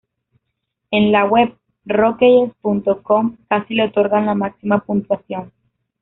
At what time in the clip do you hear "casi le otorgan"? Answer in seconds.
3.47-4.25